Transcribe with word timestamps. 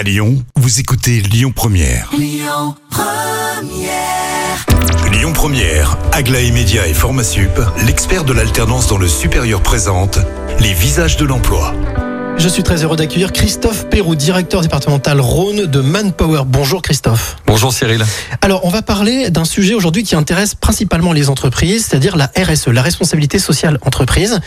À 0.00 0.02
Lyon, 0.02 0.42
vous 0.56 0.80
écoutez 0.80 1.20
Lyon 1.20 1.52
Première. 1.54 2.10
Lyon 2.16 2.74
Première, 5.34 5.98
Aglaé 6.12 6.52
Média 6.52 6.86
et 6.86 6.94
Formasup, 6.94 7.60
l'expert 7.84 8.24
de 8.24 8.32
l'alternance 8.32 8.86
dans 8.86 8.96
le 8.96 9.06
supérieur 9.06 9.62
présente 9.62 10.18
les 10.58 10.72
visages 10.72 11.18
de 11.18 11.26
l'emploi. 11.26 11.74
Je 12.38 12.48
suis 12.48 12.62
très 12.62 12.82
heureux 12.82 12.96
d'accueillir 12.96 13.30
Christophe 13.30 13.90
Perrou, 13.90 14.14
directeur 14.14 14.62
départemental 14.62 15.20
Rhône 15.20 15.66
de 15.66 15.80
Manpower. 15.82 16.44
Bonjour 16.46 16.80
Christophe. 16.80 17.36
Bonjour 17.46 17.70
Cyril. 17.70 18.02
Alors, 18.40 18.64
on 18.64 18.70
va 18.70 18.80
parler 18.80 19.28
d'un 19.28 19.44
sujet 19.44 19.74
aujourd'hui 19.74 20.04
qui 20.04 20.16
intéresse 20.16 20.54
principalement 20.54 21.12
les 21.12 21.28
entreprises, 21.28 21.84
c'est-à-dire 21.84 22.16
la 22.16 22.30
RSE, 22.34 22.68
la 22.68 22.80
responsabilité 22.80 23.38
sociale 23.38 23.78
entreprise. 23.82 24.40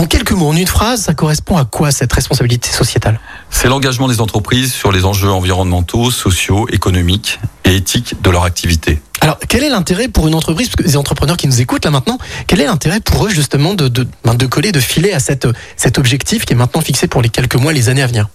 En 0.00 0.06
quelques 0.06 0.32
mots, 0.32 0.48
en 0.48 0.56
une 0.56 0.66
phrase, 0.66 1.02
ça 1.02 1.12
correspond 1.12 1.58
à 1.58 1.66
quoi 1.66 1.90
cette 1.90 2.10
responsabilité 2.14 2.70
sociétale? 2.70 3.20
C'est 3.50 3.68
l'engagement 3.68 4.08
des 4.08 4.22
entreprises 4.22 4.72
sur 4.72 4.92
les 4.92 5.04
enjeux 5.04 5.30
environnementaux, 5.30 6.10
sociaux, 6.10 6.66
économiques 6.72 7.38
et 7.66 7.76
éthiques 7.76 8.14
de 8.22 8.30
leur 8.30 8.44
activité. 8.44 9.02
Alors, 9.20 9.38
quel 9.46 9.62
est 9.62 9.68
l'intérêt 9.68 10.08
pour 10.08 10.26
une 10.26 10.34
entreprise, 10.34 10.68
parce 10.68 10.76
que 10.76 10.84
les 10.84 10.96
entrepreneurs 10.96 11.36
qui 11.36 11.48
nous 11.48 11.60
écoutent 11.60 11.84
là 11.84 11.90
maintenant, 11.90 12.16
quel 12.46 12.62
est 12.62 12.64
l'intérêt 12.64 13.00
pour 13.00 13.26
eux 13.26 13.28
justement 13.28 13.74
de, 13.74 13.88
de, 13.88 14.08
ben, 14.24 14.34
de 14.34 14.46
coller, 14.46 14.72
de 14.72 14.80
filer 14.80 15.12
à 15.12 15.20
cette, 15.20 15.46
cet 15.76 15.98
objectif 15.98 16.46
qui 16.46 16.54
est 16.54 16.56
maintenant 16.56 16.80
fixé 16.80 17.06
pour 17.06 17.20
les 17.20 17.28
quelques 17.28 17.56
mois, 17.56 17.74
les 17.74 17.90
années 17.90 18.00
à 18.00 18.06
venir? 18.06 18.30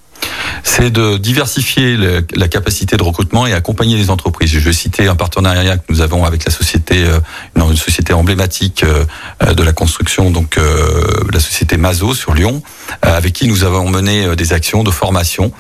C'est 0.64 0.90
de 0.90 1.18
diversifier 1.18 1.98
la 2.36 2.48
capacité 2.48 2.98
de 2.98 3.04
recrutement 3.04 3.48
et 3.48 3.54
accompagner 3.54 3.98
les 3.98 4.10
entreprises. 4.10 4.50
Je 4.52 4.60
vais 4.60 4.74
citer 4.74 5.08
un 5.08 5.16
partenariat 5.16 5.78
que 5.78 5.84
nous 5.90 6.02
avons 6.02 6.26
avec 6.26 6.46
la 6.46 6.52
société, 6.52 7.06
euh, 7.06 7.20
une 7.56 7.78
société 7.78 8.14
emblématique 8.14 8.84
euh, 8.84 9.54
de 9.54 9.64
la 9.64 9.74
construction, 9.74 10.32
donc 10.32 10.58
euh, 10.58 11.04
la 11.32 11.40
société 11.40 11.78
Mazo 11.78 12.14
sur 12.14 12.34
Lyon, 12.34 12.62
avec 13.02 13.34
qui 13.34 13.48
nous 13.48 13.64
avons 13.64 13.90
mené 13.90 14.36
des 14.36 14.54
actions 14.54 14.84
de 14.84 14.92
formation. 14.92 15.52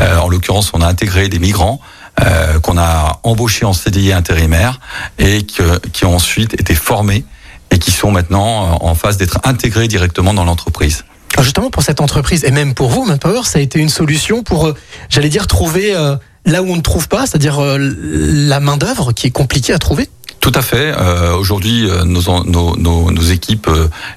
En 0.00 0.28
l'occurrence, 0.28 0.70
on 0.74 0.80
a 0.80 0.86
intégré 0.86 1.28
des 1.28 1.38
migrants 1.38 1.80
euh, 2.22 2.60
qu'on 2.60 2.78
a 2.78 3.18
embauchés 3.24 3.64
en 3.64 3.72
CDI 3.72 4.12
intérimaire 4.12 4.78
et 5.18 5.44
que, 5.44 5.78
qui 5.88 6.04
ont 6.04 6.14
ensuite 6.14 6.54
été 6.54 6.76
formés 6.76 7.24
et 7.72 7.78
qui 7.80 7.90
sont 7.90 8.12
maintenant 8.12 8.78
en 8.80 8.94
phase 8.94 9.16
d'être 9.16 9.40
intégrés 9.42 9.88
directement 9.88 10.32
dans 10.32 10.44
l'entreprise. 10.44 11.04
Justement, 11.42 11.70
pour 11.70 11.82
cette 11.82 12.00
entreprise 12.00 12.44
et 12.44 12.50
même 12.50 12.74
pour 12.74 12.88
vous, 12.88 13.04
Manpower, 13.04 13.42
ça 13.44 13.58
a 13.58 13.62
été 13.62 13.78
une 13.78 13.88
solution 13.88 14.42
pour, 14.42 14.68
euh, 14.68 14.74
j'allais 15.08 15.28
dire, 15.28 15.46
trouver 15.46 15.94
euh, 15.94 16.16
là 16.46 16.62
où 16.62 16.70
on 16.70 16.76
ne 16.76 16.82
trouve 16.82 17.08
pas, 17.08 17.26
c'est-à-dire 17.26 17.60
la 17.60 18.60
main 18.60 18.76
d'œuvre 18.76 19.12
qui 19.12 19.26
est 19.26 19.30
compliquée 19.30 19.72
à 19.72 19.78
trouver. 19.78 20.08
Tout 20.40 20.52
à 20.54 20.60
fait. 20.60 20.92
Euh, 20.98 21.34
Aujourd'hui, 21.36 21.88
nos, 22.04 22.20
nos, 22.44 22.76
nos, 22.76 23.10
nos, 23.10 23.22
équipes 23.22 23.70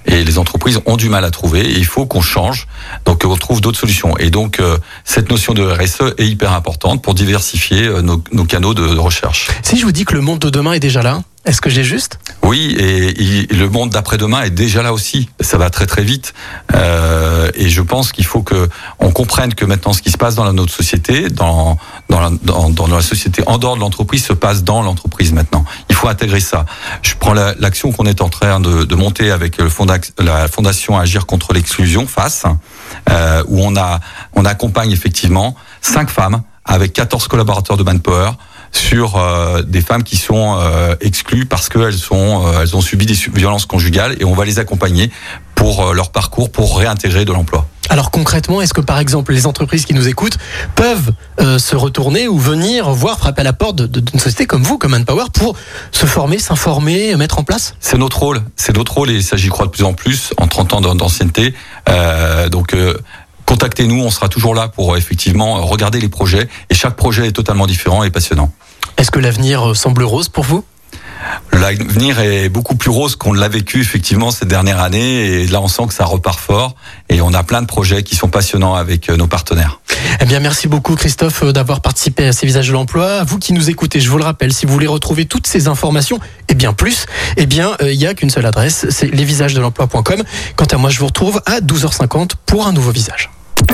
et 0.05 0.25
les 0.25 0.37
entreprises 0.37 0.81
ont 0.85 0.97
du 0.97 1.07
mal 1.07 1.23
à 1.23 1.31
trouver. 1.31 1.61
Et 1.61 1.77
il 1.77 1.85
faut 1.85 2.05
qu'on 2.05 2.21
change, 2.21 2.67
donc 3.05 3.23
on 3.25 3.37
trouve 3.37 3.61
d'autres 3.61 3.79
solutions. 3.79 4.17
Et 4.17 4.29
donc 4.29 4.61
cette 5.05 5.29
notion 5.29 5.53
de 5.53 5.63
RSE 5.63 6.13
est 6.17 6.27
hyper 6.27 6.51
importante 6.51 7.01
pour 7.01 7.13
diversifier 7.13 7.89
nos, 8.03 8.21
nos 8.33 8.43
canaux 8.43 8.73
de, 8.73 8.85
de 8.85 8.99
recherche. 8.99 9.47
Si 9.63 9.77
je 9.79 9.85
vous 9.85 9.93
dis 9.93 10.03
que 10.03 10.15
le 10.15 10.21
monde 10.21 10.39
de 10.39 10.49
demain 10.49 10.73
est 10.73 10.81
déjà 10.81 11.01
là, 11.01 11.21
est-ce 11.47 11.61
que 11.61 11.69
j'ai 11.69 11.83
juste? 11.83 12.19
Oui, 12.43 12.75
et, 12.77 13.47
le 13.53 13.69
monde 13.69 13.89
d'après-demain 13.89 14.43
est 14.43 14.49
déjà 14.49 14.83
là 14.83 14.91
aussi. 14.91 15.29
Ça 15.39 15.57
va 15.57 15.69
très 15.69 15.85
très 15.85 16.03
vite, 16.03 16.33
euh, 16.75 17.49
et 17.55 17.69
je 17.69 17.81
pense 17.81 18.11
qu'il 18.11 18.25
faut 18.25 18.43
que 18.43 18.69
on 18.99 19.11
comprenne 19.11 19.53
que 19.53 19.63
maintenant 19.63 19.93
ce 19.93 20.01
qui 20.01 20.11
se 20.11 20.17
passe 20.17 20.35
dans 20.35 20.51
notre 20.51 20.73
société, 20.73 21.29
dans 21.29 21.77
dans 22.09 22.19
la, 22.19 22.31
dans, 22.43 22.87
la 22.87 23.01
société 23.01 23.43
en 23.47 23.57
dehors 23.57 23.75
de 23.75 23.81
l'entreprise, 23.81 24.25
se 24.25 24.33
passe 24.33 24.63
dans 24.63 24.81
l'entreprise 24.81 25.31
maintenant. 25.31 25.63
Il 25.89 25.95
faut 25.95 26.09
intégrer 26.09 26.41
ça. 26.41 26.65
Je 27.01 27.13
prends 27.17 27.33
l'action 27.33 27.89
la, 27.89 27.95
qu'on 27.95 28.05
est 28.05 28.21
en 28.21 28.29
train 28.29 28.59
de, 28.59 28.83
de 28.83 28.95
monter 28.95 29.31
avec 29.31 29.57
le 29.57 29.69
la 30.19 30.47
fondation 30.47 30.97
Agir 30.97 31.25
contre 31.25 31.53
l'exclusion, 31.53 32.07
face, 32.07 32.43
euh, 33.09 33.43
où 33.47 33.61
on 33.63 33.75
a 33.77 34.01
on 34.33 34.43
accompagne 34.43 34.91
effectivement 34.91 35.55
cinq 35.81 36.09
femmes 36.09 36.41
avec 36.65 36.91
14 36.93 37.27
collaborateurs 37.29 37.77
de 37.77 37.83
Manpower 37.83 38.31
sur 38.71 39.17
euh, 39.17 39.61
des 39.63 39.81
femmes 39.81 40.03
qui 40.03 40.17
sont 40.17 40.57
euh, 40.59 40.95
exclues 41.01 41.45
parce 41.45 41.69
qu'elles 41.69 41.93
sont 41.93 42.45
euh, 42.45 42.61
elles 42.61 42.75
ont 42.75 42.81
subi 42.81 43.05
des 43.05 43.15
violences 43.33 43.65
conjugales 43.65 44.15
et 44.19 44.25
on 44.25 44.33
va 44.33 44.45
les 44.45 44.59
accompagner 44.59 45.11
pour 45.55 45.93
leur 45.93 46.11
parcours 46.11 46.51
pour 46.51 46.77
réintégrer 46.77 47.25
de 47.25 47.33
l'emploi. 47.33 47.67
Alors 47.89 48.11
concrètement, 48.11 48.61
est-ce 48.61 48.73
que 48.73 48.81
par 48.81 48.99
exemple 48.99 49.33
les 49.33 49.47
entreprises 49.47 49.85
qui 49.85 49.93
nous 49.93 50.07
écoutent 50.07 50.37
peuvent 50.75 51.11
euh, 51.39 51.57
se 51.57 51.75
retourner 51.75 52.27
ou 52.27 52.37
venir 52.37 52.89
voir 52.91 53.17
frapper 53.17 53.41
à 53.41 53.43
la 53.43 53.53
porte 53.53 53.81
d'une 53.81 54.19
société 54.19 54.45
comme 54.45 54.63
vous, 54.63 54.77
comme 54.77 54.91
Manpower, 54.91 55.25
pour 55.33 55.55
se 55.91 56.05
former, 56.05 56.37
s'informer, 56.37 57.15
mettre 57.15 57.39
en 57.39 57.43
place? 57.43 57.75
C'est 57.79 57.97
notre 57.97 58.19
rôle, 58.19 58.41
c'est 58.55 58.75
notre 58.75 58.93
rôle 58.93 59.09
et 59.11 59.21
ça 59.21 59.37
j'y 59.37 59.49
crois 59.49 59.67
de 59.67 59.71
plus 59.71 59.83
en 59.83 59.93
plus 59.93 60.33
en 60.37 60.47
30 60.47 60.73
ans 60.73 60.95
d'ancienneté. 60.95 61.53
Euh, 61.89 62.49
donc 62.49 62.75
contactez-nous, 63.47 64.03
on 64.03 64.11
sera 64.11 64.29
toujours 64.29 64.53
là 64.53 64.67
pour 64.67 64.95
effectivement 64.97 65.65
regarder 65.65 65.99
les 65.99 66.09
projets 66.09 66.47
et 66.69 66.75
chaque 66.75 66.95
projet 66.95 67.27
est 67.27 67.31
totalement 67.31 67.65
différent 67.65 68.03
et 68.03 68.11
passionnant. 68.11 68.51
Est-ce 68.97 69.09
que 69.09 69.19
l'avenir 69.19 69.75
semble 69.75 70.03
rose 70.03 70.29
pour 70.29 70.43
vous? 70.43 70.63
L'avenir 71.51 72.19
est 72.19 72.49
beaucoup 72.49 72.75
plus 72.75 72.91
rose 72.91 73.15
qu'on 73.15 73.33
l'a 73.33 73.47
vécu 73.47 73.81
effectivement 73.81 74.31
cette 74.31 74.47
dernière 74.47 74.79
année 74.79 75.25
et 75.25 75.47
là 75.47 75.61
on 75.61 75.67
sent 75.67 75.87
que 75.87 75.93
ça 75.93 76.05
repart 76.05 76.39
fort 76.39 76.75
et 77.09 77.21
on 77.21 77.33
a 77.33 77.43
plein 77.43 77.61
de 77.61 77.67
projets 77.67 78.03
qui 78.03 78.15
sont 78.15 78.27
passionnants 78.27 78.75
avec 78.75 79.09
nos 79.09 79.27
partenaires. 79.27 79.79
Eh 80.19 80.25
bien 80.25 80.39
merci 80.39 80.67
beaucoup 80.67 80.95
Christophe 80.95 81.43
d'avoir 81.45 81.81
participé 81.81 82.27
à 82.27 82.33
ces 82.33 82.45
visages 82.45 82.67
de 82.67 82.73
l'emploi. 82.73 83.23
Vous 83.23 83.39
qui 83.39 83.53
nous 83.53 83.69
écoutez, 83.69 83.99
je 83.99 84.09
vous 84.09 84.17
le 84.17 84.23
rappelle, 84.23 84.53
si 84.53 84.65
vous 84.65 84.73
voulez 84.73 84.87
retrouver 84.87 85.25
toutes 85.25 85.47
ces 85.47 85.67
informations 85.67 86.19
et 86.49 86.53
bien 86.53 86.73
plus, 86.73 87.05
eh 87.37 87.45
bien 87.45 87.75
il 87.81 87.87
euh, 87.87 87.95
n'y 87.95 88.05
a 88.05 88.13
qu'une 88.13 88.29
seule 88.29 88.45
adresse, 88.45 88.85
c'est 88.89 89.07
lesvisagesdelemploi.com. 89.07 90.23
Quant 90.55 90.65
à 90.65 90.77
moi, 90.77 90.89
je 90.89 90.99
vous 90.99 91.07
retrouve 91.07 91.41
à 91.45 91.59
12h50 91.59 92.31
pour 92.45 92.67
un 92.67 92.73
nouveau 92.73 92.91
visage. 92.91 93.29